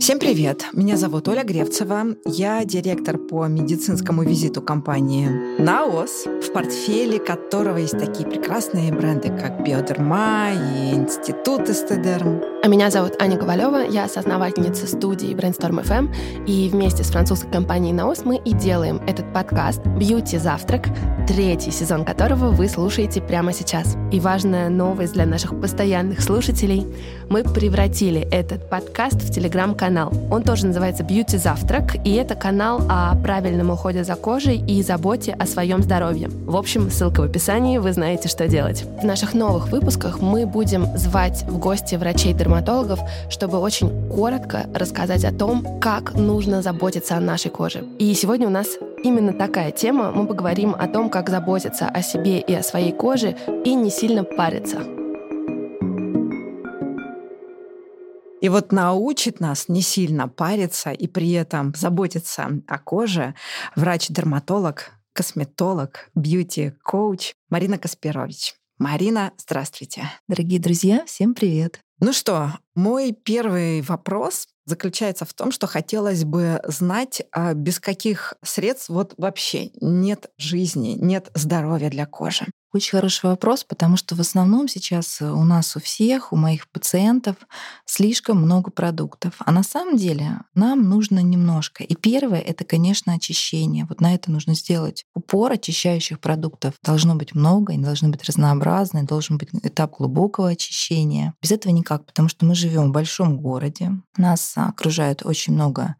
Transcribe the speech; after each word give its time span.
Всем 0.00 0.18
привет! 0.18 0.64
Меня 0.72 0.96
зовут 0.96 1.28
Оля 1.28 1.44
Гревцева. 1.44 2.16
Я 2.24 2.64
директор 2.64 3.18
по 3.18 3.44
медицинскому 3.44 4.22
визиту 4.22 4.62
компании 4.62 5.28
«Наос», 5.60 6.24
в 6.24 6.52
портфеле 6.54 7.18
которого 7.18 7.76
есть 7.76 7.98
такие 7.98 8.26
прекрасные 8.26 8.94
бренды, 8.94 9.28
как 9.28 9.62
«Биодерма» 9.62 10.52
и 10.52 10.94
«Институт 10.94 11.68
Эстедерм». 11.68 12.40
А 12.62 12.68
меня 12.68 12.90
зовут 12.90 13.20
Аня 13.20 13.36
Ковалева, 13.36 13.86
я 13.90 14.08
соосновательница 14.08 14.86
студии 14.86 15.34
Brainstorm 15.34 15.84
FM, 15.84 16.46
и 16.46 16.70
вместе 16.70 17.04
с 17.04 17.10
французской 17.10 17.50
компанией 17.50 17.92
«Наос» 17.92 18.24
мы 18.24 18.38
и 18.38 18.54
делаем 18.54 19.02
этот 19.06 19.30
подкаст 19.34 19.84
«Бьюти 19.84 20.38
Завтрак», 20.38 20.86
третий 21.28 21.70
сезон 21.70 22.06
которого 22.06 22.50
вы 22.50 22.68
слушаете 22.68 23.20
прямо 23.20 23.52
сейчас. 23.52 23.96
И 24.12 24.18
важная 24.18 24.70
новость 24.70 25.12
для 25.12 25.26
наших 25.26 25.60
постоянных 25.60 26.22
слушателей— 26.22 26.86
мы 27.30 27.44
превратили 27.44 28.22
этот 28.32 28.68
подкаст 28.68 29.22
в 29.22 29.32
телеграм-канал. 29.32 29.89
Он 30.30 30.42
тоже 30.42 30.66
называется 30.66 31.02
«Бьюти 31.02 31.36
Завтрак», 31.36 31.96
и 32.04 32.14
это 32.14 32.34
канал 32.34 32.82
о 32.88 33.16
правильном 33.16 33.70
уходе 33.70 34.04
за 34.04 34.14
кожей 34.14 34.56
и 34.56 34.82
заботе 34.82 35.32
о 35.32 35.46
своем 35.46 35.82
здоровье. 35.82 36.28
В 36.28 36.56
общем, 36.56 36.90
ссылка 36.90 37.20
в 37.20 37.24
описании, 37.24 37.78
вы 37.78 37.92
знаете, 37.92 38.28
что 38.28 38.46
делать. 38.48 38.84
В 39.02 39.04
наших 39.04 39.34
новых 39.34 39.68
выпусках 39.68 40.20
мы 40.20 40.46
будем 40.46 40.86
звать 40.96 41.44
в 41.48 41.58
гости 41.58 41.96
врачей-дерматологов, 41.96 43.00
чтобы 43.28 43.58
очень 43.58 43.90
коротко 44.08 44.66
рассказать 44.74 45.24
о 45.24 45.32
том, 45.32 45.80
как 45.80 46.14
нужно 46.14 46.62
заботиться 46.62 47.16
о 47.16 47.20
нашей 47.20 47.50
коже. 47.50 47.84
И 47.98 48.14
сегодня 48.14 48.46
у 48.46 48.50
нас 48.50 48.68
именно 49.02 49.32
такая 49.32 49.70
тема. 49.70 50.12
Мы 50.12 50.26
поговорим 50.26 50.76
о 50.78 50.86
том, 50.86 51.10
как 51.10 51.30
заботиться 51.30 51.86
о 51.86 52.02
себе 52.02 52.38
и 52.40 52.54
о 52.54 52.62
своей 52.62 52.92
коже 52.92 53.36
и 53.64 53.74
не 53.74 53.90
сильно 53.90 54.24
париться. 54.24 54.78
И 58.40 58.48
вот 58.48 58.72
научит 58.72 59.38
нас 59.40 59.68
не 59.68 59.82
сильно 59.82 60.26
париться 60.28 60.90
и 60.90 61.06
при 61.06 61.32
этом 61.32 61.74
заботиться 61.76 62.48
о 62.66 62.78
коже 62.78 63.34
врач-дерматолог, 63.76 64.92
косметолог, 65.12 66.10
бьюти-коуч 66.14 67.34
Марина 67.50 67.78
Каспирович. 67.78 68.54
Марина, 68.78 69.32
здравствуйте. 69.36 70.10
Дорогие 70.26 70.58
друзья, 70.58 71.04
всем 71.04 71.34
привет. 71.34 71.80
Ну 72.00 72.14
что, 72.14 72.54
мой 72.74 73.12
первый 73.12 73.82
вопрос 73.82 74.48
заключается 74.64 75.26
в 75.26 75.34
том, 75.34 75.52
что 75.52 75.66
хотелось 75.66 76.24
бы 76.24 76.62
знать, 76.64 77.20
а 77.32 77.52
без 77.52 77.78
каких 77.78 78.34
средств 78.42 78.88
вот 78.88 79.12
вообще 79.18 79.70
нет 79.82 80.30
жизни, 80.38 80.96
нет 80.98 81.30
здоровья 81.34 81.90
для 81.90 82.06
кожи. 82.06 82.46
Очень 82.72 82.92
хороший 82.92 83.28
вопрос, 83.28 83.64
потому 83.64 83.96
что 83.96 84.14
в 84.14 84.20
основном 84.20 84.68
сейчас 84.68 85.20
у 85.20 85.42
нас 85.42 85.74
у 85.74 85.80
всех, 85.80 86.32
у 86.32 86.36
моих 86.36 86.68
пациентов 86.68 87.34
слишком 87.84 88.40
много 88.40 88.70
продуктов. 88.70 89.34
А 89.40 89.50
на 89.50 89.64
самом 89.64 89.96
деле 89.96 90.38
нам 90.54 90.88
нужно 90.88 91.18
немножко. 91.18 91.82
И 91.82 91.96
первое— 91.96 92.38
это, 92.40 92.64
конечно, 92.64 93.14
очищение. 93.14 93.86
Вот 93.88 94.00
на 94.00 94.14
это 94.14 94.30
нужно 94.30 94.54
сделать 94.54 95.04
упор. 95.14 95.50
Очищающих 95.50 96.20
продуктов 96.20 96.74
должно 96.84 97.16
быть 97.16 97.34
много, 97.34 97.72
они 97.72 97.82
должны 97.82 98.08
быть 98.08 98.22
разнообразны, 98.22 99.02
должен 99.02 99.36
быть 99.36 99.48
этап 99.64 99.96
глубокого 99.96 100.50
очищения. 100.50 101.34
Без 101.42 101.50
этого 101.50 101.72
никак, 101.72 102.06
потому 102.06 102.28
что 102.28 102.46
мы 102.46 102.54
живем 102.54 102.90
в 102.90 102.92
большом 102.92 103.38
городе, 103.40 103.90
нас 104.16 104.52
окружает 104.54 105.26
очень 105.26 105.54
много 105.54 105.96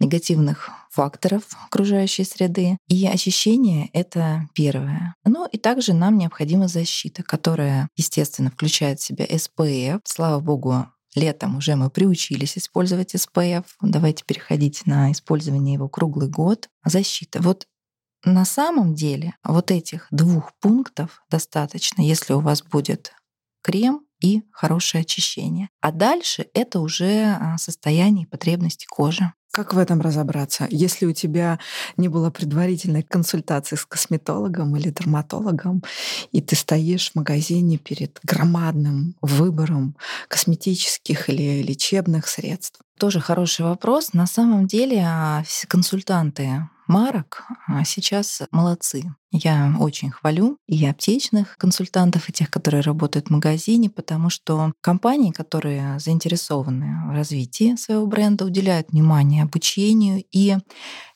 негативных 0.00 0.70
факторов 0.90 1.44
окружающей 1.66 2.24
среды. 2.24 2.78
И 2.88 3.06
очищение— 3.06 3.88
это 3.92 4.48
первое. 4.54 5.14
Ну 5.24 5.46
и 5.46 5.58
также 5.58 5.92
нам 5.92 6.18
необходима 6.18 6.68
защита, 6.68 7.22
которая, 7.22 7.88
естественно, 7.96 8.50
включает 8.50 9.00
в 9.00 9.04
себя 9.04 9.24
SPF. 9.26 10.00
Слава 10.04 10.40
богу, 10.40 10.86
Летом 11.16 11.56
уже 11.56 11.74
мы 11.74 11.90
приучились 11.90 12.56
использовать 12.56 13.14
SPF. 13.14 13.64
Давайте 13.82 14.24
переходить 14.24 14.86
на 14.86 15.10
использование 15.10 15.74
его 15.74 15.88
круглый 15.88 16.28
год. 16.28 16.68
Защита. 16.84 17.42
Вот 17.42 17.66
на 18.24 18.44
самом 18.44 18.94
деле 18.94 19.34
вот 19.42 19.70
этих 19.70 20.06
двух 20.10 20.52
пунктов 20.60 21.24
достаточно, 21.28 22.02
если 22.02 22.32
у 22.34 22.40
вас 22.40 22.62
будет 22.62 23.12
крем 23.62 24.06
и 24.20 24.42
хорошее 24.52 25.02
очищение. 25.02 25.70
А 25.80 25.90
дальше 25.90 26.46
это 26.54 26.80
уже 26.80 27.36
а, 27.40 27.58
состояние 27.58 28.26
и 28.26 28.28
потребности 28.28 28.86
кожи. 28.88 29.32
Как 29.52 29.74
в 29.74 29.78
этом 29.78 30.00
разобраться? 30.00 30.68
Если 30.70 31.06
у 31.06 31.12
тебя 31.12 31.58
не 31.96 32.06
было 32.08 32.30
предварительной 32.30 33.02
консультации 33.02 33.74
с 33.74 33.84
косметологом 33.84 34.76
или 34.76 34.90
дерматологом, 34.90 35.82
и 36.30 36.40
ты 36.40 36.54
стоишь 36.54 37.10
в 37.10 37.16
магазине 37.16 37.76
перед 37.76 38.20
громадным 38.22 39.16
выбором 39.20 39.96
косметических 40.28 41.28
или 41.28 41.62
лечебных 41.62 42.28
средств? 42.28 42.80
Тоже 42.96 43.18
хороший 43.18 43.64
вопрос. 43.64 44.12
На 44.12 44.26
самом 44.26 44.66
деле 44.68 45.02
а, 45.04 45.42
консультанты 45.66 46.68
марок 46.90 47.44
а, 47.68 47.84
сейчас 47.84 48.42
молодцы. 48.50 49.04
Я 49.32 49.76
очень 49.78 50.10
хвалю 50.10 50.58
и 50.66 50.84
аптечных 50.84 51.56
консультантов, 51.56 52.28
и 52.28 52.32
тех, 52.32 52.50
которые 52.50 52.80
работают 52.80 53.28
в 53.28 53.30
магазине, 53.30 53.88
потому 53.88 54.28
что 54.28 54.72
компании, 54.80 55.30
которые 55.30 56.00
заинтересованы 56.00 57.08
в 57.08 57.14
развитии 57.14 57.76
своего 57.76 58.06
бренда, 58.06 58.44
уделяют 58.44 58.88
внимание 58.90 59.44
обучению. 59.44 60.24
И 60.32 60.56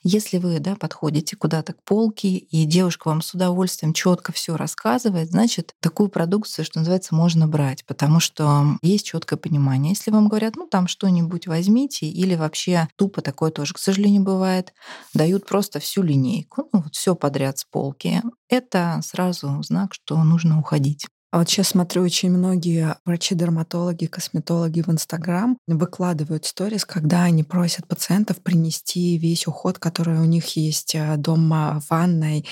если 0.04 0.38
вы 0.38 0.60
да, 0.60 0.76
подходите 0.76 1.34
куда-то 1.34 1.72
к 1.72 1.82
полке, 1.82 2.28
и 2.28 2.64
девушка 2.66 3.08
вам 3.08 3.20
с 3.20 3.34
удовольствием 3.34 3.92
четко 3.92 4.32
все 4.32 4.56
рассказывает, 4.56 5.30
значит, 5.30 5.74
такую 5.80 6.08
продукцию, 6.08 6.64
что 6.64 6.78
называется, 6.78 7.16
можно 7.16 7.48
брать, 7.48 7.84
потому 7.84 8.20
что 8.20 8.76
есть 8.80 9.06
четкое 9.06 9.38
понимание. 9.38 9.90
Если 9.90 10.12
вам 10.12 10.28
говорят, 10.28 10.54
ну 10.54 10.68
там 10.68 10.86
что-нибудь 10.86 11.48
возьмите, 11.48 12.06
или 12.06 12.36
вообще 12.36 12.86
тупо 12.94 13.22
такое 13.22 13.50
тоже, 13.50 13.74
к 13.74 13.78
сожалению, 13.78 14.22
бывает, 14.22 14.72
дают 15.14 15.46
просто 15.46 15.63
всю 15.80 16.02
линейку, 16.02 16.68
ну 16.72 16.82
вот 16.82 16.94
все 16.94 17.14
подряд 17.14 17.58
с 17.58 17.64
полки 17.64 18.22
это 18.48 19.00
сразу 19.02 19.62
знак, 19.62 19.94
что 19.94 20.22
нужно 20.22 20.58
уходить. 20.58 21.06
А 21.34 21.38
вот 21.38 21.50
сейчас 21.50 21.70
смотрю, 21.70 22.02
очень 22.02 22.30
многие 22.30 22.94
врачи-дерматологи, 23.04 24.06
косметологи 24.06 24.82
в 24.82 24.88
Инстаграм 24.88 25.58
выкладывают 25.66 26.46
сторис, 26.46 26.84
когда 26.84 27.24
они 27.24 27.42
просят 27.42 27.88
пациентов 27.88 28.40
принести 28.40 29.18
весь 29.18 29.48
уход, 29.48 29.80
который 29.80 30.20
у 30.20 30.26
них 30.26 30.54
есть 30.54 30.94
э, 30.94 31.16
дома 31.16 31.80
в 31.80 31.90
ванной 31.90 32.46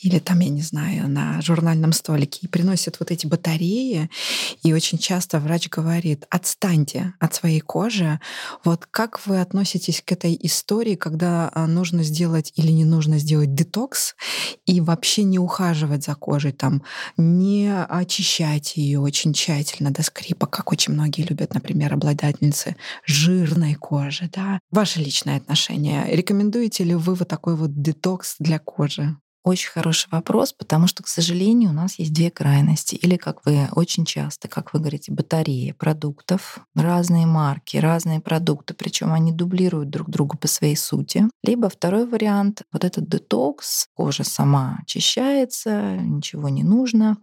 или 0.00 0.18
там, 0.18 0.40
я 0.40 0.48
не 0.48 0.62
знаю, 0.62 1.10
на 1.10 1.42
журнальном 1.42 1.92
столике, 1.92 2.40
и 2.42 2.48
приносят 2.48 3.00
вот 3.00 3.10
эти 3.10 3.26
батареи. 3.26 4.08
И 4.62 4.72
очень 4.72 4.96
часто 4.96 5.38
врач 5.38 5.68
говорит, 5.68 6.24
отстаньте 6.30 7.12
от 7.20 7.34
своей 7.34 7.60
кожи. 7.60 8.18
Вот 8.64 8.86
как 8.90 9.26
вы 9.26 9.42
относитесь 9.42 10.02
к 10.02 10.10
этой 10.10 10.38
истории, 10.40 10.94
когда 10.94 11.52
э, 11.54 11.66
нужно 11.66 12.02
сделать 12.02 12.50
или 12.56 12.72
не 12.72 12.86
нужно 12.86 13.18
сделать 13.18 13.54
детокс 13.54 14.14
и 14.64 14.80
вообще 14.80 15.24
не 15.24 15.38
ухаживать 15.38 16.04
за 16.04 16.14
кожей, 16.14 16.52
там, 16.52 16.82
не 17.18 17.70
очищать 17.84 18.21
очищать 18.22 18.76
ее 18.76 19.00
очень 19.00 19.32
тщательно 19.32 19.90
до 19.90 20.04
скрипа, 20.04 20.46
как 20.46 20.70
очень 20.70 20.92
многие 20.92 21.22
любят, 21.22 21.54
например, 21.54 21.92
обладательницы 21.92 22.76
жирной 23.04 23.74
кожи. 23.74 24.30
Да? 24.32 24.60
Ваше 24.70 25.00
личное 25.00 25.38
отношение. 25.38 26.04
Рекомендуете 26.06 26.84
ли 26.84 26.94
вы 26.94 27.16
вот 27.16 27.26
такой 27.26 27.56
вот 27.56 27.82
детокс 27.82 28.36
для 28.38 28.60
кожи? 28.60 29.16
Очень 29.44 29.70
хороший 29.70 30.08
вопрос, 30.12 30.52
потому 30.52 30.86
что, 30.86 31.02
к 31.02 31.08
сожалению, 31.08 31.70
у 31.70 31.72
нас 31.72 31.98
есть 31.98 32.12
две 32.12 32.30
крайности. 32.30 32.94
Или, 32.94 33.16
как 33.16 33.44
вы 33.44 33.66
очень 33.72 34.04
часто, 34.04 34.46
как 34.46 34.72
вы 34.72 34.78
говорите, 34.78 35.10
батареи 35.10 35.72
продуктов, 35.72 36.60
разные 36.76 37.26
марки, 37.26 37.76
разные 37.76 38.20
продукты, 38.20 38.72
причем 38.74 39.12
они 39.12 39.32
дублируют 39.32 39.90
друг 39.90 40.08
друга 40.08 40.38
по 40.38 40.46
своей 40.46 40.76
сути. 40.76 41.24
Либо 41.42 41.68
второй 41.68 42.06
вариант, 42.06 42.62
вот 42.72 42.84
этот 42.84 43.08
детокс, 43.08 43.88
кожа 43.94 44.22
сама 44.22 44.78
очищается, 44.82 45.96
ничего 45.96 46.48
не 46.48 46.62
нужно. 46.62 47.16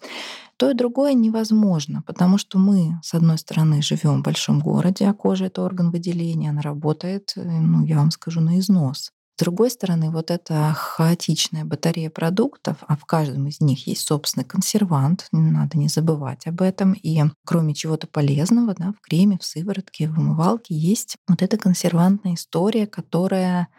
То 0.57 0.69
и 0.69 0.73
другое 0.73 1.13
невозможно, 1.13 2.03
потому 2.05 2.37
что 2.37 2.59
мы, 2.59 2.99
с 3.01 3.13
одной 3.13 3.37
стороны, 3.37 3.81
живем 3.81 4.19
в 4.19 4.23
большом 4.23 4.59
городе, 4.59 5.07
а 5.07 5.13
кожа— 5.13 5.45
это 5.45 5.61
орган 5.61 5.89
выделения, 5.89 6.49
она 6.49 6.61
работает, 6.61 7.31
э, 7.37 7.41
ну, 7.43 7.85
я 7.85 7.95
вам 7.95 8.11
скажу, 8.11 8.41
на 8.41 8.59
износ. 8.59 9.13
С 9.39 9.41
другой 9.41 9.71
стороны, 9.71 10.11
вот 10.11 10.31
эта 10.31 10.73
хаотичная 10.75 11.63
батарея 11.63 12.09
продуктов, 12.09 12.75
а 12.85 12.97
в 12.97 13.05
каждом 13.05 13.47
из 13.47 13.61
них 13.61 13.87
есть 13.87 14.05
собственный 14.05 14.43
консервант, 14.43 15.29
надо 15.31 15.77
не 15.77 15.87
забывать 15.87 16.45
об 16.45 16.61
этом. 16.61 16.91
И 16.91 17.23
кроме 17.45 17.73
чего-то 17.73 18.05
полезного, 18.05 18.75
да, 18.77 18.91
в 18.91 18.99
креме, 18.99 19.37
в 19.39 19.45
сыворотке, 19.45 20.09
в 20.09 20.19
умывалке 20.19 20.75
есть 20.75 21.15
вот 21.25 21.41
эта 21.41 21.57
консервантная 21.57 22.33
история, 22.33 22.85
которая 22.85 23.69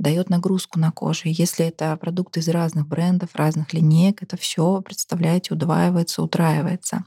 дает 0.00 0.30
нагрузку 0.30 0.80
на 0.80 0.90
кожу. 0.90 1.22
Если 1.26 1.64
это 1.64 1.96
продукты 1.96 2.40
из 2.40 2.48
разных 2.48 2.88
брендов, 2.88 3.36
разных 3.36 3.72
линеек, 3.72 4.20
это 4.20 4.36
все, 4.36 4.80
представляете, 4.80 5.54
удваивается, 5.54 6.24
утраивается. 6.24 7.04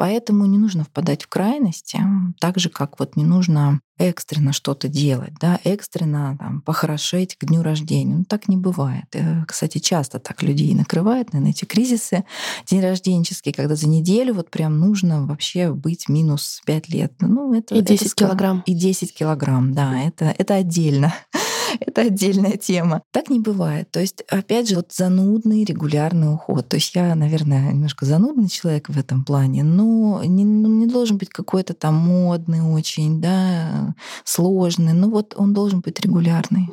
Поэтому 0.00 0.46
не 0.46 0.56
нужно 0.56 0.84
впадать 0.84 1.24
в 1.24 1.28
крайности, 1.28 2.00
так 2.40 2.58
же, 2.58 2.70
как 2.70 2.98
вот 2.98 3.16
не 3.16 3.24
нужно 3.24 3.82
экстренно 3.98 4.54
что-то 4.54 4.88
делать, 4.88 5.34
да, 5.38 5.60
экстренно 5.62 6.38
там, 6.38 6.62
похорошеть 6.62 7.36
к 7.36 7.44
дню 7.44 7.62
рождения. 7.62 8.14
Ну, 8.14 8.24
так 8.24 8.48
не 8.48 8.56
бывает. 8.56 9.04
Э, 9.12 9.44
кстати, 9.46 9.76
часто 9.76 10.18
так 10.18 10.42
людей 10.42 10.74
накрывает, 10.74 11.34
наверное, 11.34 11.50
эти 11.50 11.66
кризисы 11.66 12.24
день 12.66 12.80
рожденческий, 12.80 13.52
когда 13.52 13.74
за 13.74 13.90
неделю 13.90 14.32
вот 14.32 14.50
прям 14.50 14.80
нужно 14.80 15.26
вообще 15.26 15.70
быть 15.70 16.08
минус 16.08 16.62
5 16.64 16.88
лет. 16.88 17.12
Ну, 17.20 17.52
это, 17.52 17.74
и 17.74 17.82
10 17.82 18.06
это, 18.06 18.14
килограмм. 18.14 18.62
И 18.64 18.72
10 18.72 19.12
килограмм, 19.12 19.74
да, 19.74 20.00
это, 20.00 20.34
это 20.38 20.54
отдельно. 20.54 21.12
это 21.80 22.02
отдельная 22.02 22.56
тема. 22.56 23.02
Так 23.10 23.30
не 23.30 23.40
бывает. 23.40 23.90
То 23.90 24.00
есть, 24.00 24.22
опять 24.28 24.68
же, 24.68 24.76
вот 24.76 24.92
занудный 24.92 25.64
регулярный 25.64 26.32
уход. 26.32 26.68
То 26.68 26.76
есть 26.76 26.94
я, 26.94 27.14
наверное, 27.14 27.72
немножко 27.72 28.06
занудный 28.06 28.48
человек 28.48 28.88
в 28.88 28.98
этом 28.98 29.24
плане, 29.24 29.62
но 29.62 30.22
не, 30.24 30.44
ну, 30.44 30.68
не 30.68 30.86
должен 30.86 31.18
быть 31.18 31.30
какой-то 31.30 31.74
там 31.74 31.94
модный 31.94 32.60
очень, 32.60 33.20
да, 33.20 33.94
сложный. 34.24 34.92
Ну 34.92 35.10
вот 35.10 35.34
он 35.36 35.52
должен 35.52 35.80
быть 35.80 36.00
регулярный. 36.00 36.68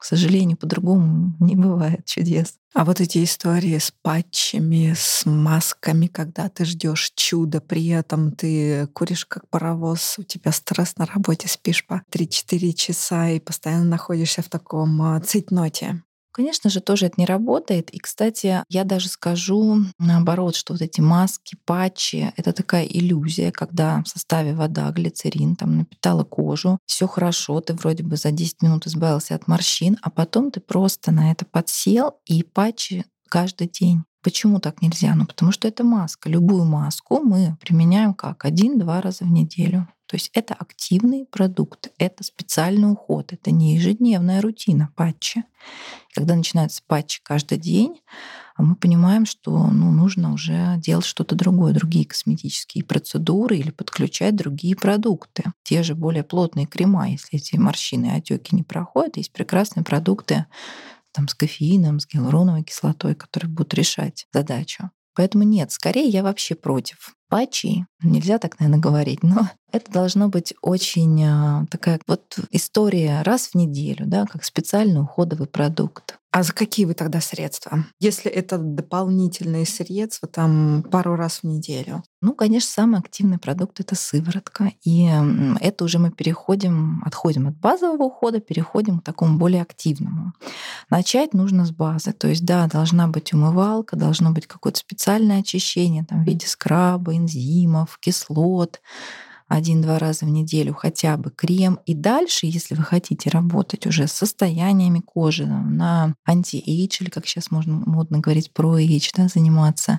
К 0.00 0.04
сожалению, 0.04 0.56
по-другому 0.56 1.36
не 1.40 1.56
бывает 1.56 2.06
чудес. 2.06 2.54
А 2.72 2.86
вот 2.86 3.02
эти 3.02 3.22
истории 3.22 3.76
с 3.76 3.92
патчами, 4.00 4.94
с 4.96 5.26
масками, 5.26 6.06
когда 6.06 6.48
ты 6.48 6.64
ждешь 6.64 7.12
чуда, 7.14 7.60
при 7.60 7.88
этом 7.88 8.32
ты 8.32 8.86
куришь 8.94 9.26
как 9.26 9.46
паровоз, 9.50 10.14
у 10.18 10.22
тебя 10.22 10.52
стресс 10.52 10.96
на 10.96 11.04
работе, 11.04 11.48
спишь 11.48 11.86
по 11.86 12.02
3-4 12.10 12.72
часа 12.72 13.28
и 13.28 13.40
постоянно 13.40 13.84
находишься 13.84 14.40
в 14.40 14.48
таком 14.48 15.02
а, 15.02 15.20
цейтноте. 15.20 16.02
Конечно 16.32 16.70
же, 16.70 16.80
тоже 16.80 17.06
это 17.06 17.14
не 17.18 17.26
работает. 17.26 17.90
И, 17.90 17.98
кстати, 17.98 18.62
я 18.68 18.84
даже 18.84 19.08
скажу 19.08 19.78
наоборот, 19.98 20.54
что 20.54 20.74
вот 20.74 20.82
эти 20.82 21.00
маски, 21.00 21.56
патчи— 21.64 22.32
это 22.36 22.52
такая 22.52 22.84
иллюзия, 22.84 23.50
когда 23.50 24.02
в 24.02 24.08
составе 24.08 24.54
вода, 24.54 24.90
глицерин, 24.92 25.56
там 25.56 25.78
напитала 25.78 26.22
кожу, 26.22 26.78
все 26.86 27.08
хорошо, 27.08 27.60
ты 27.60 27.74
вроде 27.74 28.04
бы 28.04 28.16
за 28.16 28.30
10 28.30 28.62
минут 28.62 28.86
избавился 28.86 29.34
от 29.34 29.48
морщин, 29.48 29.98
а 30.02 30.10
потом 30.10 30.50
ты 30.50 30.60
просто 30.60 31.10
на 31.10 31.32
это 31.32 31.44
подсел, 31.44 32.20
и 32.26 32.42
патчи 32.42 33.04
каждый 33.28 33.68
день. 33.68 34.04
Почему 34.22 34.60
так 34.60 34.82
нельзя? 34.82 35.14
Ну, 35.14 35.24
потому 35.24 35.50
что 35.50 35.66
это 35.66 35.82
маска. 35.82 36.28
Любую 36.28 36.64
маску 36.64 37.20
мы 37.20 37.56
применяем 37.60 38.12
как? 38.12 38.44
Один-два 38.44 39.00
раза 39.00 39.24
в 39.24 39.30
неделю. 39.30 39.88
То 40.06 40.16
есть 40.16 40.30
это 40.34 40.54
активный 40.54 41.24
продукт, 41.24 41.90
это 41.96 42.24
специальный 42.24 42.90
уход, 42.90 43.32
это 43.32 43.50
не 43.52 43.76
ежедневная 43.76 44.42
рутина 44.42 44.90
патчи. 44.96 45.44
Когда 46.14 46.34
начинается 46.34 46.82
патчи 46.86 47.20
каждый 47.22 47.58
день, 47.58 48.00
мы 48.58 48.74
понимаем, 48.74 49.26
что 49.26 49.68
ну, 49.68 49.90
нужно 49.90 50.32
уже 50.32 50.74
делать 50.78 51.04
что-то 51.06 51.34
другое, 51.34 51.72
другие 51.72 52.04
косметические 52.04 52.84
процедуры 52.84 53.56
или 53.56 53.70
подключать 53.70 54.36
другие 54.36 54.76
продукты. 54.76 55.44
Те 55.62 55.82
же 55.82 55.94
более 55.94 56.24
плотные 56.24 56.66
крема, 56.66 57.08
если 57.08 57.38
эти 57.38 57.56
морщины 57.56 58.06
и 58.06 58.18
отеки 58.18 58.54
не 58.54 58.62
проходят, 58.62 59.16
есть 59.16 59.32
прекрасные 59.32 59.84
продукты 59.84 60.46
там, 61.12 61.28
с 61.28 61.34
кофеином, 61.34 62.00
с 62.00 62.06
гиалуроновой 62.06 62.64
кислотой, 62.64 63.14
которые 63.14 63.50
будут 63.50 63.74
решать 63.74 64.26
задачу. 64.32 64.90
Поэтому 65.14 65.44
нет, 65.44 65.72
скорее 65.72 66.08
я 66.08 66.22
вообще 66.22 66.54
против 66.54 67.14
патчей. 67.30 67.86
Нельзя 68.02 68.38
так, 68.38 68.60
наверное, 68.60 68.82
говорить, 68.82 69.22
но 69.22 69.48
это 69.72 69.90
должно 69.90 70.28
быть 70.28 70.52
очень 70.60 71.24
а, 71.24 71.64
такая 71.70 71.98
вот 72.06 72.38
история 72.50 73.22
раз 73.22 73.48
в 73.48 73.54
неделю, 73.54 74.04
да, 74.06 74.26
как 74.26 74.44
специальный 74.44 75.00
уходовый 75.00 75.46
продукт. 75.46 76.20
А 76.32 76.44
за 76.44 76.52
какие 76.52 76.86
вы 76.86 76.94
тогда 76.94 77.20
средства? 77.20 77.86
Если 77.98 78.30
это 78.30 78.56
дополнительные 78.56 79.66
средства, 79.66 80.28
там 80.28 80.84
пару 80.88 81.16
раз 81.16 81.40
в 81.40 81.44
неделю. 81.44 82.04
Ну, 82.22 82.34
конечно, 82.34 82.70
самый 82.70 83.00
активный 83.00 83.38
продукт 83.38 83.80
это 83.80 83.96
сыворотка. 83.96 84.72
И 84.84 85.10
это 85.60 85.84
уже 85.84 85.98
мы 85.98 86.12
переходим, 86.12 87.02
отходим 87.04 87.48
от 87.48 87.56
базового 87.56 88.04
ухода, 88.04 88.38
переходим 88.40 89.00
к 89.00 89.04
такому 89.04 89.38
более 89.38 89.62
активному. 89.62 90.32
Начать 90.88 91.34
нужно 91.34 91.66
с 91.66 91.72
базы. 91.72 92.12
То 92.12 92.28
есть, 92.28 92.44
да, 92.44 92.68
должна 92.68 93.08
быть 93.08 93.32
умывалка, 93.32 93.96
должно 93.96 94.30
быть 94.30 94.46
какое-то 94.46 94.78
специальное 94.78 95.40
очищение 95.40 96.04
там, 96.04 96.22
в 96.22 96.26
виде 96.26 96.46
скраба, 96.46 97.12
энзимов, 97.20 97.98
кислот 98.00 98.80
один-два 99.50 99.98
раза 99.98 100.26
в 100.26 100.28
неделю 100.28 100.74
хотя 100.74 101.16
бы 101.16 101.30
крем. 101.30 101.80
И 101.84 101.92
дальше, 101.92 102.46
если 102.46 102.76
вы 102.76 102.84
хотите 102.84 103.30
работать 103.30 103.84
уже 103.84 104.06
с 104.06 104.12
состояниями 104.12 105.00
кожи 105.00 105.44
на 105.44 106.14
anti-age, 106.24 106.98
или 107.00 107.10
как 107.10 107.26
сейчас 107.26 107.50
можно 107.50 107.82
модно 107.84 108.20
говорить, 108.20 108.52
pro-age, 108.52 109.10
да, 109.16 109.26
заниматься, 109.26 109.98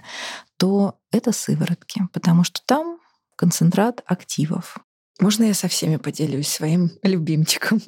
то 0.57 0.95
это 1.11 1.33
сыворотки, 1.33 2.03
потому 2.13 2.45
что 2.45 2.61
там 2.65 2.97
концентрат 3.35 4.01
активов. 4.05 4.77
Можно 5.19 5.43
я 5.43 5.53
со 5.53 5.67
всеми 5.67 5.97
поделюсь 5.97 6.47
своим 6.47 6.89
любимчиком? 7.03 7.81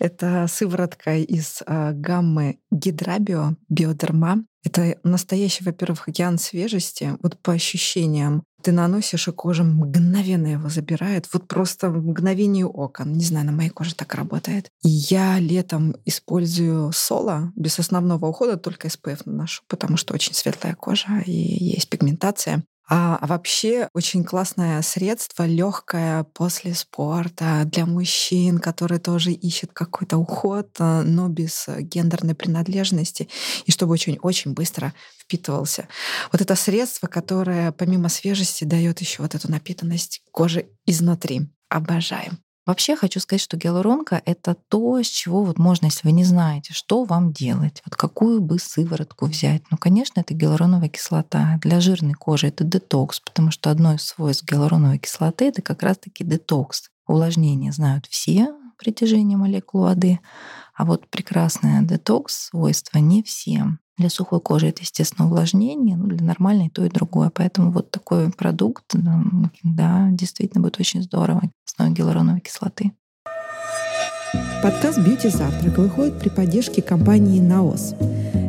Это 0.00 0.46
сыворотка 0.48 1.18
из 1.18 1.62
э, 1.64 1.92
гаммы 1.92 2.58
Гидрабио 2.72 3.54
Биодерма. 3.68 4.44
Это 4.66 4.98
настоящий, 5.04 5.62
во-первых, 5.62 6.08
океан 6.08 6.38
свежести. 6.38 7.16
Вот 7.22 7.38
по 7.38 7.52
ощущениям 7.52 8.42
ты 8.62 8.72
наносишь, 8.72 9.28
и 9.28 9.30
кожа 9.30 9.62
мгновенно 9.62 10.48
его 10.48 10.68
забирает. 10.68 11.28
Вот 11.32 11.46
просто 11.46 11.88
в 11.88 12.04
мгновение 12.04 12.66
ока. 12.66 13.04
Не 13.04 13.24
знаю, 13.24 13.46
на 13.46 13.52
моей 13.52 13.70
коже 13.70 13.94
так 13.94 14.12
работает. 14.16 14.68
И 14.82 14.88
я 14.88 15.38
летом 15.38 15.94
использую 16.04 16.90
соло 16.90 17.52
без 17.54 17.78
основного 17.78 18.26
ухода, 18.26 18.56
только 18.56 18.88
SPF 18.88 19.22
наношу, 19.24 19.62
потому 19.68 19.96
что 19.96 20.14
очень 20.14 20.34
светлая 20.34 20.74
кожа 20.74 21.22
и 21.24 21.30
есть 21.30 21.88
пигментация. 21.88 22.64
А 22.88 23.18
вообще 23.26 23.88
очень 23.94 24.22
классное 24.22 24.80
средство, 24.82 25.44
легкое 25.44 26.22
после 26.22 26.72
спорта 26.74 27.62
для 27.66 27.84
мужчин, 27.84 28.58
которые 28.58 29.00
тоже 29.00 29.32
ищут 29.32 29.72
какой-то 29.72 30.18
уход, 30.18 30.68
э, 30.78 31.02
но 31.02 31.28
без 31.28 31.66
гендерной 31.68 32.36
принадлежности, 32.36 33.28
и 33.64 33.72
чтобы 33.72 33.92
очень-очень 33.92 34.52
быстро 34.52 34.94
впитывался. 35.18 35.88
Вот 36.30 36.40
это 36.40 36.54
средство, 36.54 37.08
которое 37.08 37.72
помимо 37.72 38.08
свежести 38.08 38.62
дает 38.64 39.00
еще 39.00 39.22
вот 39.22 39.34
эту 39.34 39.50
напитанность 39.50 40.22
кожи 40.30 40.68
изнутри. 40.86 41.50
Обожаем. 41.68 42.45
Вообще 42.66 42.96
хочу 42.96 43.20
сказать, 43.20 43.40
что 43.40 43.56
гиалуронка— 43.56 44.20
это 44.26 44.56
то, 44.68 45.00
с 45.00 45.06
чего 45.06 45.44
вот 45.44 45.56
можно, 45.56 45.86
если 45.86 46.00
вы 46.08 46.12
не 46.12 46.24
знаете, 46.24 46.74
что 46.74 47.04
вам 47.04 47.32
делать, 47.32 47.80
вот 47.86 47.94
какую 47.94 48.40
бы 48.40 48.58
сыворотку 48.58 49.26
взять. 49.26 49.62
Ну, 49.70 49.76
конечно, 49.78 50.18
это 50.18 50.34
гиалуроновая 50.34 50.88
кислота. 50.88 51.60
Для 51.62 51.80
жирной 51.80 52.14
кожи 52.14 52.48
это 52.48 52.64
детокс, 52.64 53.20
потому 53.20 53.52
что 53.52 53.70
одно 53.70 53.94
из 53.94 54.02
свойств 54.02 54.44
гиалуроновой 54.44 54.98
кислоты— 54.98 55.44
это 55.46 55.62
как 55.62 55.84
раз-таки 55.84 56.24
детокс. 56.24 56.90
Увлажнение 57.06 57.70
знают 57.70 58.06
все, 58.06 58.52
притяжение 58.78 59.38
молекул 59.38 59.82
воды, 59.82 60.18
а 60.74 60.84
вот 60.84 61.08
прекрасное 61.08 61.82
детокс 61.82 62.48
свойство 62.48 62.98
не 62.98 63.22
всем. 63.22 63.78
Для 63.96 64.10
сухой 64.10 64.40
кожи 64.40 64.66
это, 64.66 64.82
естественно, 64.82 65.26
увлажнение, 65.26 65.96
ну, 65.96 66.06
для 66.08 66.26
нормальной 66.26 66.68
то 66.68 66.84
и 66.84 66.90
другое. 66.90 67.30
Поэтому 67.30 67.70
вот 67.70 67.92
такой 67.92 68.30
продукт, 68.30 68.84
да, 69.62 70.08
действительно 70.10 70.62
будет 70.62 70.80
очень 70.80 71.02
здорово 71.02 71.50
с 71.76 71.80
основой 71.80 71.94
гиалуроновой 71.94 72.40
кислоты. 72.40 72.92
Подкаст 74.62 74.98
«Бьюти 74.98 75.28
Завтрак» 75.28 75.76
выходит 75.78 76.18
при 76.18 76.30
поддержке 76.30 76.80
компании 76.80 77.40
«Наос». 77.40 77.94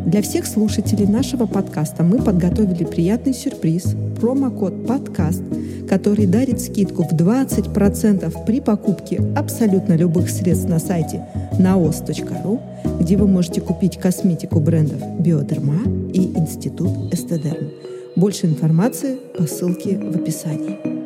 Для 0.06 0.22
всех 0.22 0.48
слушателей 0.48 1.06
нашего 1.06 1.46
подкаста 1.46 2.04
мы 2.04 2.20
подготовили 2.20 2.86
приятный 2.86 3.34
сюрприз– 3.34 3.96
промокод 4.22 4.88
«Подкаст», 4.88 5.44
который 5.90 6.26
дарит 6.26 6.62
скидку 6.62 7.04
в 7.04 7.12
20% 7.12 8.46
при 8.46 8.62
покупке 8.62 9.22
абсолютно 9.36 9.98
любых 9.98 10.30
средств 10.30 10.70
на 10.70 10.80
сайте 10.80 11.26
naos.ru, 11.60 12.62
где 13.02 13.18
вы 13.18 13.28
можете 13.28 13.60
купить 13.60 13.98
косметику 13.98 14.62
брендов 14.62 15.02
«Биодерма» 15.20 15.84
и 16.14 16.38
«Институт 16.38 17.14
Эстедерм». 17.14 17.72
Больше 18.16 18.48
информации 18.48 19.18
по 19.38 19.44
ссылке 19.44 19.98
в 19.98 20.16
описании. 20.16 20.97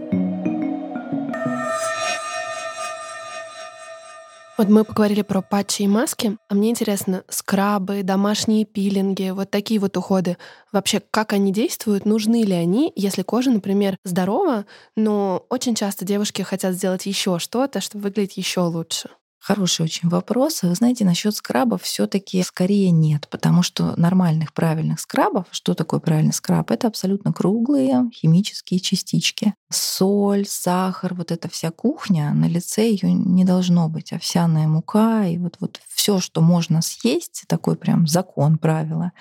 Вот 4.61 4.69
мы 4.69 4.83
поговорили 4.83 5.23
про 5.23 5.41
патчи 5.41 5.81
и 5.81 5.87
маски, 5.87 6.37
а 6.47 6.53
мне 6.53 6.69
интересно, 6.69 7.23
скрабы, 7.29 8.03
домашние 8.03 8.63
пилинги, 8.63 9.31
вот 9.31 9.49
такие 9.49 9.79
вот 9.79 9.97
уходы, 9.97 10.37
вообще 10.71 11.01
как 11.09 11.33
они 11.33 11.51
действуют, 11.51 12.05
нужны 12.05 12.43
ли 12.43 12.53
они, 12.53 12.93
если 12.95 13.23
кожа, 13.23 13.49
например, 13.49 13.97
здорова, 14.03 14.67
но 14.95 15.47
очень 15.49 15.73
часто 15.73 16.05
девушки 16.05 16.43
хотят 16.43 16.75
сделать 16.75 17.07
еще 17.07 17.39
что-то, 17.39 17.81
чтобы 17.81 18.03
выглядеть 18.03 18.37
еще 18.37 18.59
лучше. 18.59 19.09
Хороший 19.43 19.85
очень 19.85 20.07
вопрос. 20.07 20.61
Вы 20.61 20.75
знаете, 20.75 21.03
насчет 21.03 21.35
скрабов 21.35 21.81
все-таки 21.81 22.43
скорее 22.43 22.91
нет, 22.91 23.27
потому 23.27 23.63
что 23.63 23.99
нормальных 23.99 24.53
правильных 24.53 24.99
скрабов, 24.99 25.47
что 25.49 25.73
такое 25.73 25.99
правильный 25.99 26.31
скраб? 26.31 26.69
Это 26.69 26.87
абсолютно 26.87 27.33
круглые 27.33 28.07
химические 28.13 28.79
частички. 28.79 29.55
Соль, 29.71 30.45
сахар, 30.45 31.15
вот 31.15 31.31
эта 31.31 31.49
вся 31.49 31.71
кухня, 31.71 32.31
на 32.35 32.45
лице 32.45 32.87
ее 32.87 33.11
не 33.13 33.43
должно 33.43 33.89
быть. 33.89 34.13
Овсяная 34.13 34.67
мука 34.67 35.25
и 35.25 35.39
вот, 35.39 35.57
вот 35.59 35.81
все, 35.89 36.19
что 36.19 36.41
можно 36.41 36.83
съесть, 36.83 37.45
такой 37.47 37.75
прям 37.77 38.05
закон, 38.05 38.59
правила, 38.59 39.11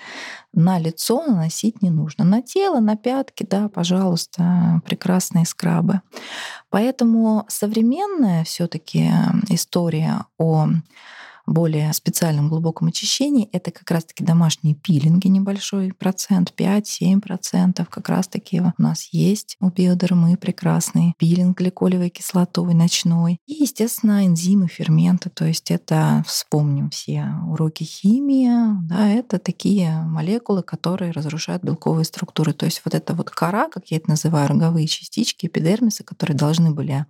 на 0.53 0.79
лицо 0.79 1.23
наносить 1.25 1.81
не 1.81 1.89
нужно. 1.89 2.23
На 2.23 2.41
тело, 2.41 2.79
на 2.79 2.95
пятки, 2.95 3.45
да, 3.49 3.69
пожалуйста, 3.69 4.81
прекрасные 4.85 5.45
скрабы. 5.45 6.01
Поэтому 6.69 7.45
современная 7.47 8.43
все-таки 8.43 9.11
история 9.49 10.25
о 10.37 10.67
более 11.45 11.91
специальном 11.93 12.49
глубоком 12.49 12.87
очищении, 12.87 13.49
это 13.51 13.71
как 13.71 13.89
раз-таки 13.91 14.23
домашние 14.23 14.75
пилинги, 14.75 15.27
небольшой 15.27 15.93
процент, 15.93 16.53
5-7% 16.57 17.85
как 17.89 18.09
раз-таки 18.09 18.61
у 18.61 18.73
нас 18.77 19.09
есть 19.11 19.57
у 19.59 19.69
биодермы 19.69 20.37
прекрасный 20.37 21.13
пилинг 21.17 21.57
гликолевой 21.57 22.09
кислотой 22.09 22.73
ночной. 22.73 23.39
И, 23.47 23.53
естественно, 23.53 24.25
энзимы, 24.25 24.67
ферменты, 24.67 25.29
то 25.29 25.45
есть 25.45 25.71
это, 25.71 26.23
вспомним 26.27 26.89
все 26.89 27.27
уроки 27.47 27.83
химии, 27.83 28.51
да, 28.87 29.09
это 29.09 29.39
такие 29.39 30.01
молекулы, 30.03 30.63
которые 30.63 31.11
разрушают 31.11 31.63
белковые 31.63 32.05
структуры. 32.05 32.53
То 32.53 32.65
есть 32.65 32.81
вот 32.85 32.93
эта 32.93 33.13
вот 33.13 33.29
кора, 33.29 33.69
как 33.69 33.87
я 33.87 33.97
это 33.97 34.09
называю, 34.09 34.47
роговые 34.47 34.87
частички 34.87 35.47
эпидермиса, 35.47 36.03
которые 36.03 36.37
должны 36.37 36.71
были 36.71 37.05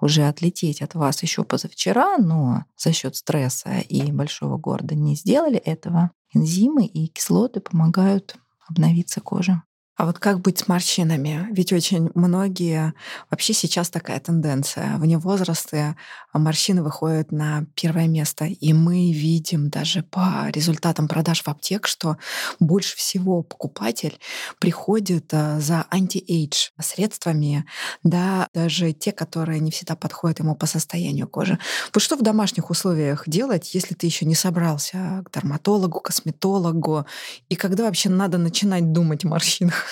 уже 0.00 0.26
отлететь 0.28 0.82
от 0.82 0.94
вас 0.94 1.22
еще 1.22 1.44
позавчера, 1.44 2.16
но 2.18 2.64
за 2.76 2.92
счет 2.92 3.16
стресса 3.16 3.73
и 3.80 4.12
большого 4.12 4.58
города 4.58 4.94
не 4.94 5.14
сделали 5.14 5.56
этого, 5.56 6.10
энзимы 6.32 6.86
и 6.86 7.06
кислоты 7.08 7.60
помогают 7.60 8.36
обновиться 8.68 9.20
коже. 9.20 9.62
А 9.96 10.06
вот 10.06 10.18
как 10.18 10.40
быть 10.40 10.58
с 10.58 10.66
морщинами? 10.66 11.46
Ведь 11.52 11.72
очень 11.72 12.10
многие... 12.14 12.94
Вообще 13.30 13.52
сейчас 13.52 13.90
такая 13.90 14.18
тенденция. 14.18 14.96
Вне 14.96 15.18
возраста 15.18 15.96
морщины 16.32 16.82
выходят 16.82 17.30
на 17.30 17.66
первое 17.76 18.08
место. 18.08 18.46
И 18.46 18.72
мы 18.72 19.12
видим 19.12 19.70
даже 19.70 20.02
по 20.02 20.48
результатам 20.50 21.06
продаж 21.06 21.42
в 21.42 21.48
аптек, 21.48 21.86
что 21.86 22.16
больше 22.58 22.96
всего 22.96 23.42
покупатель 23.42 24.18
приходит 24.58 25.32
э, 25.32 25.60
за 25.60 25.86
anti-age 25.90 26.70
средствами, 26.80 27.64
да, 28.02 28.48
даже 28.52 28.92
те, 28.92 29.12
которые 29.12 29.60
не 29.60 29.70
всегда 29.70 29.94
подходят 29.94 30.40
ему 30.40 30.56
по 30.56 30.66
состоянию 30.66 31.28
кожи. 31.28 31.56
Вот 31.94 32.00
что 32.00 32.16
в 32.16 32.22
домашних 32.22 32.70
условиях 32.70 33.28
делать, 33.28 33.74
если 33.74 33.94
ты 33.94 34.06
еще 34.06 34.26
не 34.26 34.34
собрался 34.34 35.22
к 35.24 35.30
дерматологу, 35.32 36.00
косметологу, 36.00 37.06
и 37.48 37.54
когда 37.54 37.84
вообще 37.84 38.08
надо 38.08 38.38
начинать 38.38 38.92
думать 38.92 39.24
о 39.24 39.28
морщинах? 39.28 39.83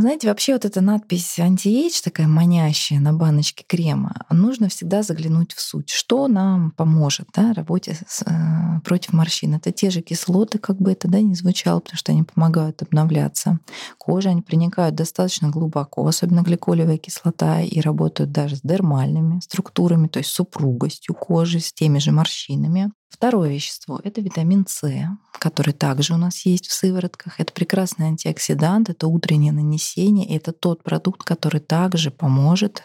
Знаете, 0.00 0.28
вообще 0.28 0.52
вот 0.52 0.64
эта 0.64 0.80
надпись 0.80 1.40
anti-age 1.40 2.02
такая 2.04 2.28
манящая 2.28 3.00
на 3.00 3.12
баночке 3.12 3.64
крема, 3.66 4.26
нужно 4.30 4.68
всегда 4.68 5.02
заглянуть 5.02 5.52
в 5.52 5.60
суть. 5.60 5.90
Что 5.90 6.28
нам 6.28 6.70
поможет 6.70 7.28
да, 7.34 7.52
работе 7.52 7.98
с, 8.06 8.22
э, 8.22 8.80
против 8.84 9.12
морщин? 9.12 9.54
Это 9.54 9.72
те 9.72 9.90
же 9.90 10.00
кислоты, 10.00 10.58
как 10.58 10.78
бы 10.78 10.92
это 10.92 11.08
да, 11.08 11.20
не 11.20 11.34
звучало, 11.34 11.80
потому 11.80 11.96
что 11.96 12.12
они 12.12 12.22
помогают 12.22 12.80
обновляться. 12.82 13.58
Кожа, 13.98 14.30
они 14.30 14.42
проникают 14.42 14.94
достаточно 14.94 15.48
глубоко, 15.48 16.06
особенно 16.06 16.42
гликолевая 16.42 16.98
кислота, 16.98 17.60
и 17.60 17.80
работают 17.80 18.30
даже 18.30 18.54
с 18.56 18.60
дермальными 18.62 19.40
структурами, 19.40 20.06
то 20.06 20.20
есть 20.20 20.30
с 20.30 20.38
упругостью 20.38 21.14
кожи, 21.16 21.58
с 21.58 21.72
теми 21.72 21.98
же 21.98 22.12
морщинами. 22.12 22.92
Второе 23.08 23.50
вещество— 23.50 24.00
это 24.04 24.20
витамин 24.20 24.66
С, 24.68 24.82
который 25.32 25.72
также 25.72 26.14
у 26.14 26.16
нас 26.16 26.44
есть 26.44 26.68
в 26.68 26.72
сыворотках. 26.72 27.40
Это 27.40 27.52
прекрасный 27.52 28.06
антиоксидант, 28.06 28.90
это 28.90 29.08
утреннее 29.08 29.52
нанесение, 29.52 30.36
это 30.36 30.52
тот 30.52 30.82
продукт, 30.82 31.22
который 31.22 31.60
также 31.60 32.10
поможет 32.10 32.82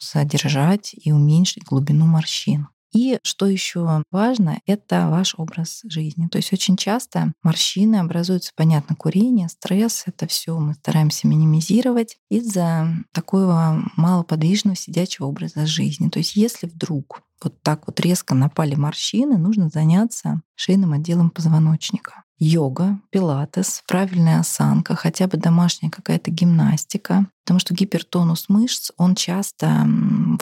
задержать 0.00 0.94
и 0.94 1.12
уменьшить 1.12 1.64
глубину 1.64 2.06
морщин. 2.06 2.68
И 2.96 3.18
что 3.22 3.46
еще 3.46 4.02
важно, 4.10 4.60
это 4.64 5.08
ваш 5.10 5.34
образ 5.36 5.82
жизни. 5.84 6.28
То 6.28 6.38
есть 6.38 6.52
очень 6.52 6.78
часто 6.78 7.32
морщины 7.42 7.96
образуются, 7.96 8.52
понятно, 8.56 8.96
курение, 8.96 9.50
стресс, 9.50 10.04
это 10.06 10.26
все 10.26 10.58
мы 10.58 10.72
стараемся 10.74 11.28
минимизировать 11.28 12.16
из-за 12.30 12.88
такого 13.12 13.82
малоподвижного 13.96 14.76
сидячего 14.76 15.26
образа 15.26 15.66
жизни. 15.66 16.08
То 16.08 16.18
есть 16.18 16.36
если 16.36 16.66
вдруг 16.66 17.22
вот 17.42 17.60
так 17.62 17.86
вот 17.86 18.00
резко 18.00 18.34
напали 18.34 18.74
морщины, 18.76 19.36
нужно 19.36 19.68
заняться 19.68 20.40
шейным 20.54 20.94
отделом 20.94 21.28
позвоночника. 21.28 22.25
Йога, 22.38 23.00
пилатес, 23.10 23.82
правильная 23.88 24.40
осанка, 24.40 24.94
хотя 24.94 25.26
бы 25.26 25.38
домашняя 25.38 25.90
какая-то 25.90 26.30
гимнастика. 26.30 27.26
Потому 27.44 27.60
что 27.60 27.74
гипертонус 27.74 28.48
мышц, 28.48 28.90
он 28.96 29.14
часто 29.14 29.86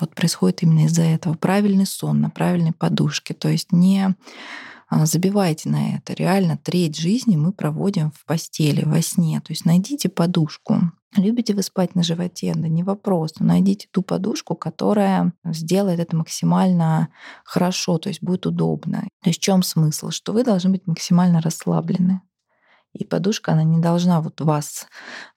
вот 0.01 0.15
происходит 0.15 0.63
именно 0.63 0.87
из-за 0.87 1.03
этого. 1.03 1.35
Правильный 1.35 1.87
сон 1.87 2.21
на 2.21 2.31
правильной 2.31 2.73
подушке. 2.73 3.35
То 3.35 3.49
есть 3.49 3.73
не 3.73 4.15
а, 4.89 5.07
забивайте 5.07 5.69
на 5.69 5.97
это. 5.97 6.15
Реально 6.15 6.57
треть 6.57 6.97
жизни 6.97 7.37
мы 7.37 7.53
проводим 7.53 8.11
в 8.11 8.25
постели, 8.25 8.85
во 8.85 9.03
сне. 9.03 9.41
То 9.41 9.53
есть 9.53 9.65
найдите 9.65 10.09
подушку. 10.09 10.93
Любите 11.17 11.55
вы 11.55 11.63
спать 11.63 11.95
на 11.95 12.03
животе? 12.03 12.53
Да 12.55 12.69
не 12.69 12.83
вопрос. 12.83 13.35
Но 13.39 13.47
найдите 13.47 13.89
ту 13.91 14.03
подушку, 14.03 14.55
которая 14.55 15.33
сделает 15.45 16.01
это 16.01 16.17
максимально 16.17 17.09
хорошо, 17.45 17.99
то 17.99 18.09
есть 18.09 18.23
будет 18.23 18.47
удобно. 18.47 19.09
То 19.23 19.31
есть 19.31 19.41
в 19.41 19.43
чем 19.43 19.63
смысл? 19.63 20.11
Что 20.11 20.33
вы 20.33 20.45
должны 20.45 20.71
быть 20.71 20.87
максимально 20.87 21.41
расслаблены. 21.41 22.21
И 22.93 23.05
подушка, 23.05 23.53
она 23.53 23.65
не 23.65 23.81
должна 23.81 24.21
вот 24.21 24.41
вас, 24.41 24.87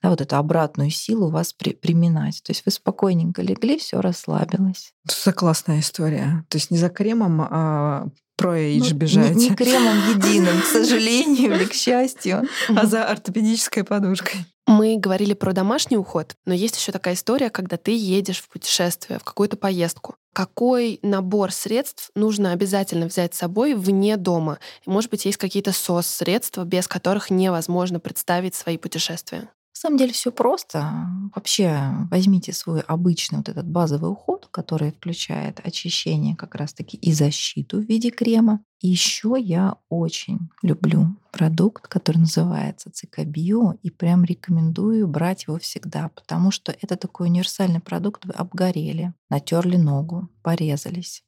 да, 0.04 0.12
вот 0.12 0.22
эту 0.22 0.36
обратную 0.36 0.92
силу 0.92 1.32
вас 1.32 1.54
при, 1.54 1.74
приминать. 1.74 2.44
То 2.44 2.52
есть 2.52 2.64
вы 2.66 2.72
спокойненько 2.72 3.42
легли, 3.42 3.80
все 3.80 4.00
расслабилось. 4.00 4.94
Это 5.06 5.34
классная 5.34 5.80
история. 5.80 6.46
То 6.50 6.58
есть 6.60 6.70
не 6.70 6.78
за 6.78 6.90
кремом 6.90 7.42
а 7.42 8.08
про 8.38 8.58
Эйдж 8.58 8.92
ну, 8.92 8.98
бежать. 8.98 9.36
Не, 9.36 9.50
не 9.50 9.56
кремом 9.56 9.98
единым, 10.16 10.62
к 10.62 10.66
сожалению 10.66 11.56
или 11.56 11.66
к 11.66 11.74
счастью. 11.74 12.48
А 12.70 12.86
за 12.86 13.04
ортопедической 13.04 13.84
подушкой. 13.84 14.46
Мы 14.68 14.98
говорили 14.98 15.34
про 15.34 15.54
домашний 15.54 15.98
уход, 15.98 16.36
но 16.46 16.54
есть 16.54 16.78
еще 16.78 16.92
такая 16.92 17.14
история, 17.14 17.50
когда 17.50 17.78
ты 17.78 17.96
едешь 17.98 18.42
в 18.42 18.50
путешествие, 18.50 19.18
в 19.18 19.24
какую-то 19.24 19.56
поездку. 19.56 20.16
Какой 20.34 21.00
набор 21.02 21.54
средств 21.54 22.12
нужно 22.16 22.52
обязательно 22.52 23.08
взять 23.08 23.34
с 23.34 23.40
собой 23.40 23.74
вне 23.74 24.18
дома? 24.18 24.60
Может 24.86 25.10
быть, 25.10 25.24
есть 25.26 25.38
какие-то 25.38 25.72
СОС-средства, 25.72 26.66
без 26.66 26.88
которых 26.88 27.30
невозможно 27.30 28.02
представить 28.02 28.56
свои 28.56 28.78
путешествия? 28.78 29.50
На 29.78 29.82
самом 29.82 29.98
деле 29.98 30.12
все 30.12 30.32
просто. 30.32 31.08
Вообще 31.36 31.92
возьмите 32.10 32.52
свой 32.52 32.80
обычный 32.80 33.38
вот 33.38 33.50
этот 33.50 33.68
базовый 33.70 34.10
уход, 34.10 34.48
который 34.50 34.92
включает 34.92 35.60
очищение 35.64 36.36
как 36.36 36.56
раз-таки 36.56 36.98
и 36.98 37.14
защиту 37.14 37.78
в 37.78 37.86
виде 37.86 38.10
крема. 38.10 38.64
И 38.82 38.88
еще 38.88 39.36
я 39.40 39.76
очень 39.90 40.50
люблю 40.64 41.16
продукт, 41.32 41.88
который 41.88 42.18
называется 42.18 42.92
Цикабио, 42.92 43.76
и 43.84 43.92
прям 43.92 44.24
рекомендую 44.24 45.08
брать 45.08 45.44
его 45.44 45.60
всегда, 45.60 46.10
потому 46.10 46.50
что 46.50 46.76
это 46.82 46.96
такой 46.96 47.28
универсальный 47.28 47.80
продукт. 47.80 48.26
Вы 48.26 48.34
обгорели, 48.34 49.14
натерли 49.30 49.78
ногу, 49.78 50.28
порезались, 50.42 51.24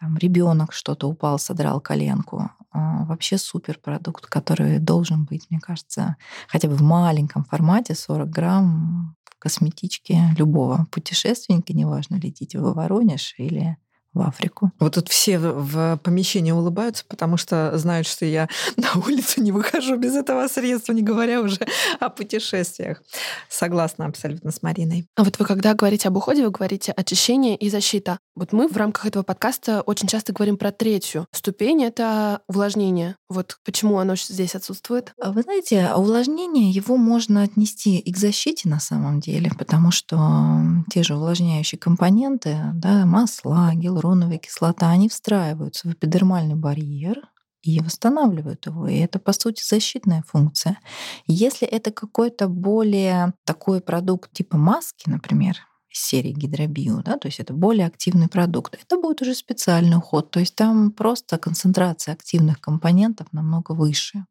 там 0.00 0.16
ребенок 0.16 0.72
что-то 0.72 1.08
упал, 1.08 1.38
содрал 1.38 1.80
коленку. 1.80 2.50
А, 2.70 3.04
вообще 3.04 3.38
супер 3.38 3.78
продукт, 3.78 4.26
который 4.26 4.78
должен 4.78 5.24
быть, 5.24 5.46
мне 5.50 5.58
кажется, 5.60 6.16
хотя 6.48 6.68
бы 6.68 6.74
в 6.74 6.82
маленьком 6.82 7.44
формате 7.44 7.94
40 7.94 8.28
грамм 8.28 9.16
в 9.24 9.38
косметичке 9.38 10.34
любого 10.36 10.86
путешественника, 10.90 11.72
неважно, 11.72 12.16
летите 12.16 12.58
вы 12.58 12.72
в 12.72 12.76
Воронеж 12.76 13.34
или 13.38 13.76
в 14.14 14.20
Африку. 14.20 14.72
Вот 14.78 14.94
тут 14.94 15.08
все 15.08 15.38
в 15.38 15.98
помещении 16.02 16.52
улыбаются, 16.52 17.04
потому 17.08 17.36
что 17.36 17.76
знают, 17.78 18.06
что 18.06 18.24
я 18.24 18.48
на 18.76 19.00
улицу 19.00 19.42
не 19.42 19.52
выхожу 19.52 19.96
без 19.96 20.14
этого 20.14 20.48
средства, 20.48 20.92
не 20.92 21.02
говоря 21.02 21.40
уже 21.40 21.60
о 22.00 22.08
путешествиях. 22.08 23.02
Согласна 23.48 24.06
абсолютно 24.06 24.50
с 24.50 24.62
Мариной. 24.62 25.06
А 25.16 25.24
вот 25.24 25.38
вы 25.38 25.44
когда 25.44 25.74
говорите 25.74 26.08
об 26.08 26.16
уходе, 26.16 26.44
вы 26.44 26.50
говорите 26.50 26.92
очищение 26.92 27.56
и 27.56 27.70
защита. 27.70 28.18
Вот 28.34 28.52
мы 28.52 28.68
в 28.68 28.76
рамках 28.76 29.06
этого 29.06 29.22
подкаста 29.22 29.82
очень 29.82 30.08
часто 30.08 30.32
говорим 30.32 30.56
про 30.56 30.72
третью 30.72 31.26
ступень— 31.32 31.82
это 31.84 32.40
увлажнение. 32.48 33.16
Вот 33.28 33.58
почему 33.64 33.98
оно 33.98 34.16
здесь 34.16 34.54
отсутствует? 34.54 35.12
А 35.20 35.32
вы 35.32 35.42
знаете, 35.42 35.90
увлажнение, 35.94 36.70
его 36.70 36.96
можно 36.96 37.42
отнести 37.42 37.98
и 37.98 38.12
к 38.12 38.16
защите 38.16 38.68
на 38.68 38.80
самом 38.80 39.20
деле, 39.20 39.50
потому 39.58 39.90
что 39.90 40.60
те 40.90 41.02
же 41.02 41.16
увлажняющие 41.16 41.78
компоненты, 41.78 42.58
да, 42.74 43.06
масла, 43.06 43.72
гиалуроновая 43.98 44.38
кислота, 44.38 44.90
они 44.90 45.08
встраиваются 45.08 45.88
в 45.88 45.92
эпидермальный 45.92 46.54
барьер, 46.54 47.22
и 47.62 47.80
восстанавливают 47.80 48.66
его. 48.66 48.86
И 48.86 48.98
это, 48.98 49.18
по 49.18 49.32
сути, 49.32 49.62
защитная 49.64 50.22
функция. 50.26 50.78
Если 51.26 51.66
это 51.66 51.90
какой-то 51.90 52.48
более 52.48 53.34
такой 53.44 53.80
продукт 53.80 54.32
типа 54.32 54.56
маски, 54.56 55.10
например, 55.10 55.56
серии 55.98 56.32
гидробио, 56.32 57.02
да, 57.02 57.18
то 57.18 57.28
есть 57.28 57.40
это 57.40 57.52
более 57.52 57.86
активный 57.86 58.28
продукт, 58.28 58.78
это 58.80 59.00
будет 59.00 59.22
уже 59.22 59.34
специальный 59.34 59.96
уход, 59.96 60.30
то 60.30 60.40
есть 60.40 60.54
там 60.54 60.92
просто 60.92 61.38
концентрация 61.38 62.14
активных 62.14 62.60
компонентов 62.60 63.28
намного 63.32 63.72
выше. 63.72 64.24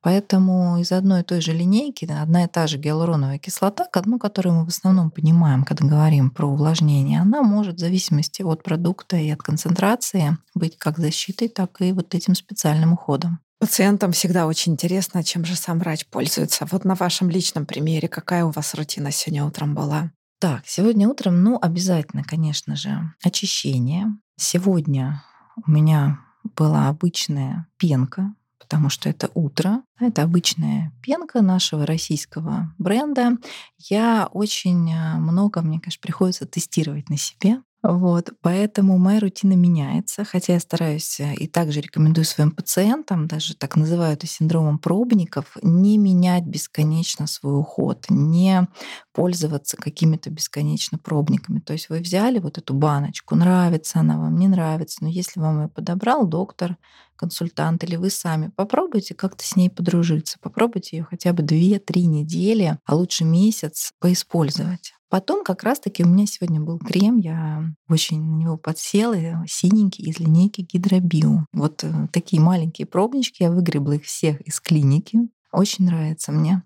Поэтому 0.00 0.78
из 0.78 0.90
одной 0.90 1.20
и 1.20 1.24
той 1.24 1.40
же 1.40 1.52
линейки 1.52 2.10
одна 2.10 2.44
и 2.44 2.48
та 2.48 2.66
же 2.66 2.76
гиалуроновая 2.76 3.38
кислота, 3.38 3.86
ну, 4.04 4.18
которую 4.18 4.56
мы 4.56 4.64
в 4.64 4.68
основном 4.68 5.10
понимаем, 5.10 5.64
когда 5.64 5.86
говорим 5.86 6.30
про 6.30 6.46
увлажнение, 6.46 7.20
она 7.20 7.42
может 7.42 7.76
в 7.76 7.80
зависимости 7.80 8.42
от 8.42 8.64
продукта 8.64 9.16
и 9.16 9.30
от 9.30 9.42
концентрации 9.42 10.36
быть 10.54 10.76
как 10.76 10.98
защитой, 10.98 11.48
так 11.48 11.80
и 11.80 11.92
вот 11.92 12.14
этим 12.14 12.34
специальным 12.34 12.94
уходом. 12.94 13.38
Пациентам 13.60 14.10
всегда 14.10 14.46
очень 14.48 14.72
интересно, 14.72 15.22
чем 15.22 15.44
же 15.44 15.54
сам 15.54 15.78
врач 15.78 16.04
пользуется. 16.06 16.66
Вот 16.68 16.84
на 16.84 16.96
вашем 16.96 17.30
личном 17.30 17.64
примере, 17.64 18.08
какая 18.08 18.44
у 18.44 18.50
вас 18.50 18.74
рутина 18.74 19.12
сегодня 19.12 19.44
утром 19.44 19.76
была? 19.76 20.10
Так, 20.42 20.62
сегодня 20.66 21.08
утром, 21.08 21.44
ну, 21.44 21.56
обязательно, 21.62 22.24
конечно 22.24 22.74
же, 22.74 23.12
очищение. 23.22 24.08
Сегодня 24.36 25.22
у 25.64 25.70
меня 25.70 26.18
была 26.56 26.88
обычная 26.88 27.68
пенка, 27.76 28.34
потому 28.58 28.88
что 28.88 29.08
это 29.08 29.30
утро. 29.34 29.84
Это 30.00 30.24
обычная 30.24 30.92
пенка 31.00 31.42
нашего 31.42 31.86
российского 31.86 32.74
бренда. 32.76 33.36
Я 33.78 34.28
очень 34.32 34.92
э, 34.92 35.14
много, 35.14 35.62
мне, 35.62 35.78
конечно, 35.78 36.00
приходится 36.02 36.44
тестировать 36.44 37.08
на 37.08 37.16
себе. 37.16 37.62
Вот, 37.84 38.30
поэтому 38.42 38.96
моя 38.96 39.18
рутина 39.18 39.54
меняется, 39.54 40.24
хотя 40.24 40.52
я 40.52 40.60
стараюсь 40.60 41.18
э, 41.18 41.34
и 41.34 41.48
также 41.48 41.80
рекомендую 41.80 42.24
своим 42.24 42.52
пациентам, 42.52 43.26
даже 43.26 43.56
так 43.56 43.74
называю 43.74 44.12
это 44.12 44.28
синдромом 44.28 44.78
пробников, 44.78 45.56
не 45.62 45.98
менять 45.98 46.44
бесконечно 46.44 47.26
свой 47.26 47.58
уход, 47.58 48.06
не 48.08 48.68
пользоваться 49.12 49.76
какими-то 49.76 50.30
бесконечно 50.30 50.96
пробниками. 50.96 51.58
То 51.58 51.72
есть 51.72 51.88
вы 51.88 51.98
взяли 51.98 52.38
вот 52.38 52.56
эту 52.56 52.72
баночку, 52.72 53.34
нравится 53.34 53.98
она 53.98 54.16
вам, 54.16 54.36
не 54.36 54.46
нравится, 54.46 54.98
но 55.02 55.08
если 55.08 55.40
вам 55.40 55.62
ее 55.62 55.68
подобрал 55.68 56.24
доктор, 56.24 56.76
консультант 57.22 57.84
или 57.84 57.94
вы 57.94 58.10
сами, 58.10 58.50
попробуйте 58.56 59.14
как-то 59.14 59.44
с 59.46 59.54
ней 59.54 59.70
подружиться, 59.70 60.38
попробуйте 60.40 60.96
ее 60.96 61.06
хотя 61.08 61.32
бы 61.32 61.44
2-3 61.44 62.00
недели, 62.00 62.76
а 62.84 62.96
лучше 62.96 63.24
месяц 63.24 63.92
поиспользовать. 64.00 64.92
Потом 65.08 65.44
как 65.44 65.62
раз-таки 65.62 66.02
у 66.02 66.08
меня 66.08 66.26
сегодня 66.26 66.60
был 66.60 66.78
крем, 66.78 67.18
я 67.18 67.62
очень 67.88 68.20
на 68.20 68.34
него 68.34 68.56
подсела, 68.56 69.44
синенький 69.46 70.04
из 70.04 70.18
линейки 70.18 70.62
Гидробио. 70.62 71.46
Вот 71.52 71.84
э, 71.84 72.08
такие 72.12 72.42
маленькие 72.42 72.86
пробнички, 72.86 73.44
я 73.44 73.52
выгребла 73.52 73.92
их 73.92 74.04
всех 74.04 74.40
из 74.40 74.58
клиники. 74.58 75.18
Очень 75.52 75.84
нравится 75.84 76.32
мне. 76.32 76.62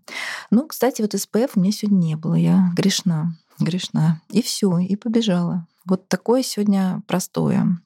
Ну, 0.51 0.67
кстати, 0.67 1.03
вот 1.03 1.13
СПФ 1.13 1.57
у 1.57 1.61
меня 1.61 1.73
сегодня 1.73 1.99
не 1.99 2.17
было, 2.17 2.35
я 2.35 2.71
грешна, 2.75 3.37
грешна. 3.59 4.23
И 4.31 4.41
все, 4.41 4.79
и 4.79 4.97
побежала. 4.97 5.67
Вот 5.85 6.09
такое 6.09 6.43
сегодня 6.43 7.03
простое 7.07 7.79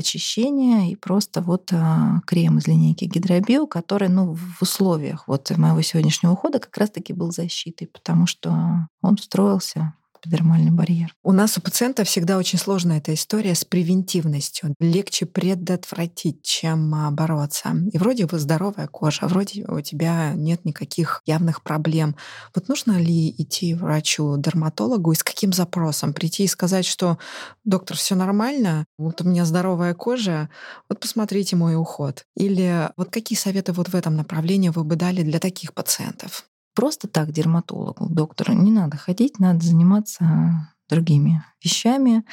очищение 0.00 0.90
и 0.92 0.96
просто 0.96 1.40
вот 1.40 1.72
а, 1.72 2.20
крем 2.26 2.58
из 2.58 2.66
линейки 2.66 3.04
Гидробио, 3.04 3.66
который 3.66 4.08
ну, 4.08 4.34
в 4.34 4.62
условиях 4.62 5.28
вот 5.28 5.50
моего 5.56 5.80
сегодняшнего 5.82 6.32
ухода 6.32 6.58
как 6.58 6.76
раз-таки 6.76 7.12
был 7.12 7.30
защитой, 7.30 7.86
потому 7.86 8.26
что 8.26 8.88
он 9.02 9.16
встроился 9.16 9.94
эпидермальный 10.20 10.70
барьер. 10.70 11.14
У 11.22 11.32
нас 11.32 11.56
у 11.58 11.60
пациента 11.60 12.04
всегда 12.04 12.38
очень 12.38 12.58
сложная 12.58 12.98
эта 12.98 13.14
история 13.14 13.54
с 13.54 13.64
превентивностью. 13.64 14.74
Легче 14.78 15.26
предотвратить, 15.26 16.42
чем 16.42 17.14
бороться. 17.14 17.70
И 17.92 17.98
вроде 17.98 18.26
бы 18.26 18.38
здоровая 18.38 18.86
кожа, 18.86 19.26
вроде 19.26 19.64
у 19.66 19.80
тебя 19.80 20.32
нет 20.34 20.64
никаких 20.64 21.22
явных 21.26 21.62
проблем. 21.62 22.16
Вот 22.54 22.68
нужно 22.68 23.00
ли 23.00 23.30
идти 23.30 23.74
врачу-дерматологу 23.74 25.12
и 25.12 25.16
с 25.16 25.22
каким 25.22 25.52
запросом? 25.52 26.12
Прийти 26.12 26.44
и 26.44 26.48
сказать, 26.48 26.84
что 26.84 27.18
доктор, 27.64 27.96
все 27.96 28.14
нормально, 28.14 28.84
вот 28.98 29.20
у 29.22 29.24
меня 29.24 29.44
здоровая 29.44 29.94
кожа, 29.94 30.50
вот 30.88 31.00
посмотрите 31.00 31.56
мой 31.56 31.76
уход. 31.76 32.24
Или 32.36 32.90
вот 32.96 33.10
какие 33.10 33.38
советы 33.38 33.72
вот 33.72 33.88
в 33.88 33.94
этом 33.94 34.16
направлении 34.16 34.68
вы 34.68 34.84
бы 34.84 34.96
дали 34.96 35.22
для 35.22 35.38
таких 35.38 35.74
пациентов? 35.74 36.49
Просто 36.74 37.08
так 37.08 37.32
дерматологу, 37.32 38.08
доктору 38.08 38.52
не 38.52 38.70
надо 38.70 38.96
ходить, 38.96 39.38
надо 39.38 39.64
заниматься 39.64 40.68
другими 40.88 41.42
вещами. 41.64 42.24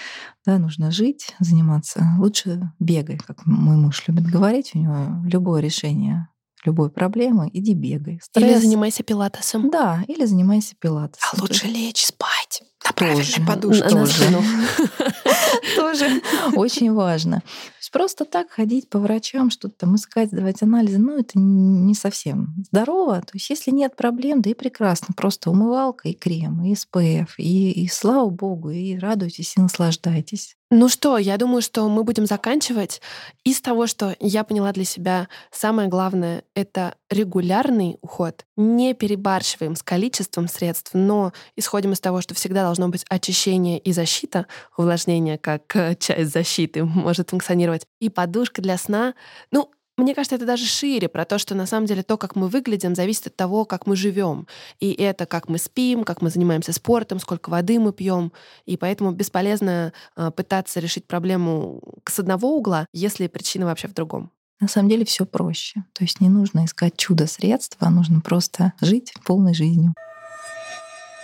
Да, 0.46 0.58
нужно 0.58 0.92
жить, 0.92 1.36
заниматься. 1.40 2.16
Лучше 2.18 2.72
бегай, 2.80 3.18
как 3.18 3.46
мой 3.46 3.78
муж 3.78 4.04
любит 4.08 4.26
говорить. 4.26 4.72
У 4.74 4.80
него 4.80 5.24
любое 5.26 5.62
решение 5.62 6.28
любой 6.66 6.90
проблемы, 6.90 7.50
иди 7.54 7.74
бегай. 7.74 8.20
Стресс. 8.22 8.46
Или 8.46 8.60
занимайся 8.60 9.04
пилатесом. 9.04 9.70
Да, 9.70 10.04
или 10.08 10.26
занимайся 10.26 10.76
пилатесом. 10.80 11.30
А 11.32 11.42
лучше 11.42 11.68
лечь 11.68 12.06
спать 12.06 12.64
на 12.84 12.92
правильной 12.92 13.46
подушке. 13.46 13.90
Тоже. 13.90 14.14
Тоже 15.76 16.22
очень 16.56 16.94
важно 16.94 17.42
есть 17.88 17.92
просто 17.92 18.26
так 18.26 18.52
ходить 18.52 18.90
по 18.90 19.00
врачам, 19.00 19.50
что-то 19.50 19.76
там 19.78 19.96
искать, 19.96 20.30
сдавать 20.30 20.62
анализы, 20.62 20.98
ну, 20.98 21.18
это 21.18 21.40
не 21.40 21.94
совсем 21.94 22.54
здорово. 22.70 23.22
То 23.22 23.32
есть 23.34 23.50
если 23.50 23.72
нет 23.72 23.96
проблем, 23.96 24.42
да 24.42 24.50
и 24.50 24.54
прекрасно. 24.54 25.14
Просто 25.16 25.50
умывалка 25.50 26.10
и 26.10 26.14
крем, 26.14 26.64
и 26.66 26.76
СПФ, 26.76 27.40
и, 27.40 27.72
и 27.72 27.88
слава 27.88 28.30
богу, 28.30 28.72
и 28.72 28.98
радуйтесь, 28.98 29.56
и 29.56 29.62
наслаждайтесь. 29.62 30.58
Ну 30.70 30.90
что, 30.90 31.18
я 31.18 31.38
думаю, 31.38 31.62
что 31.62 31.88
мы 31.88 32.04
будем 32.04 32.26
заканчивать. 32.26 33.02
Из 33.46 33.62
того, 33.62 33.88
что 33.88 34.18
я 34.20 34.44
поняла 34.44 34.74
для 34.74 34.84
себя, 34.84 35.30
самое 35.50 35.88
главное— 35.88 36.44
это 36.56 36.96
регулярный 37.10 37.98
уход. 38.02 38.46
Не 38.58 38.94
перебарщиваем 38.94 39.78
с 39.78 39.84
количеством 39.84 40.50
средств, 40.50 40.90
но 40.94 41.32
исходим 41.56 41.94
из 41.94 42.02
того, 42.02 42.20
что 42.20 42.36
всегда 42.36 42.64
должно 42.64 42.90
быть 42.90 43.06
очищение 43.08 43.80
и 43.80 43.94
защита. 43.94 44.46
Увлажнение 44.76 45.38
как 45.38 45.74
э, 45.74 45.96
часть 45.98 46.34
защиты 46.34 46.84
может 46.84 47.30
функционировать. 47.30 47.77
И 48.00 48.10
подушка 48.10 48.62
для 48.62 48.78
сна. 48.78 49.14
Ну, 49.52 49.72
мне 49.98 50.14
кажется, 50.14 50.36
это 50.36 50.46
даже 50.46 50.66
шире 50.66 51.10
про 51.10 51.26
то, 51.26 51.40
что 51.40 51.56
на 51.56 51.66
самом 51.66 51.88
деле 51.88 52.04
то, 52.04 52.18
как 52.18 52.36
мы 52.36 52.50
выглядим, 52.50 52.94
зависит 52.94 53.28
от 53.28 53.36
того, 53.36 53.66
как 53.66 53.88
мы 53.88 53.96
живем. 53.96 54.48
И 54.80 54.92
это 54.92 55.26
как 55.26 55.50
мы 55.50 55.58
спим, 55.58 56.04
как 56.04 56.22
мы 56.22 56.30
занимаемся 56.30 56.72
спортом, 56.72 57.20
сколько 57.20 57.50
воды 57.50 57.80
мы 57.80 57.92
пьем. 57.92 58.32
И 58.66 58.78
поэтому 58.78 59.12
бесполезно 59.12 59.94
э, 60.16 60.30
пытаться 60.30 60.80
решить 60.80 61.06
проблему 61.06 61.82
с 62.06 62.20
одного 62.20 62.56
угла, 62.56 62.86
если 62.94 63.26
причина 63.28 63.66
вообще 63.66 63.88
в 63.88 63.96
другом. 63.96 64.32
На 64.60 64.68
самом 64.68 64.90
деле 64.90 65.04
все 65.04 65.26
проще. 65.26 65.84
То 65.94 66.04
есть 66.04 66.22
не 66.22 66.30
нужно 66.30 66.66
искать 66.66 66.96
чудо-средства, 66.96 67.88
а 67.88 67.92
нужно 67.92 68.22
просто 68.22 68.74
жить 68.82 69.14
полной 69.26 69.56
жизнью. 69.56 69.96